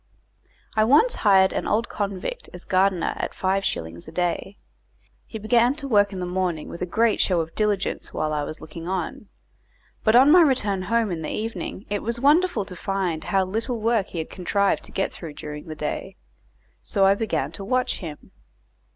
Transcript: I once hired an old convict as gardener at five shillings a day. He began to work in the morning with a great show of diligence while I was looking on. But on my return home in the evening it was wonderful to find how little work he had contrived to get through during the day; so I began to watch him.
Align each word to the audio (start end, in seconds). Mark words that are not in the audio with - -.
I 0.75 0.83
once 0.83 1.13
hired 1.17 1.53
an 1.53 1.67
old 1.67 1.87
convict 1.87 2.49
as 2.53 2.65
gardener 2.65 3.13
at 3.17 3.35
five 3.35 3.63
shillings 3.63 4.07
a 4.07 4.11
day. 4.11 4.57
He 5.27 5.37
began 5.37 5.75
to 5.75 5.87
work 5.87 6.11
in 6.11 6.19
the 6.19 6.25
morning 6.25 6.69
with 6.69 6.81
a 6.81 6.87
great 6.87 7.21
show 7.21 7.39
of 7.39 7.53
diligence 7.53 8.11
while 8.11 8.33
I 8.33 8.41
was 8.41 8.59
looking 8.59 8.87
on. 8.87 9.27
But 10.03 10.15
on 10.15 10.31
my 10.31 10.41
return 10.41 10.81
home 10.81 11.11
in 11.11 11.21
the 11.21 11.29
evening 11.29 11.85
it 11.87 12.01
was 12.01 12.19
wonderful 12.19 12.65
to 12.65 12.75
find 12.75 13.25
how 13.25 13.45
little 13.45 13.79
work 13.79 14.07
he 14.07 14.17
had 14.17 14.31
contrived 14.31 14.85
to 14.85 14.91
get 14.91 15.13
through 15.13 15.33
during 15.35 15.65
the 15.65 15.75
day; 15.75 16.15
so 16.81 17.05
I 17.05 17.13
began 17.13 17.51
to 17.51 17.63
watch 17.63 17.99
him. 17.99 18.31